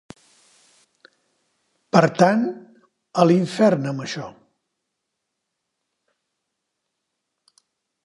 [1.97, 2.41] Per tant,
[3.23, 4.27] a l'infern amb això.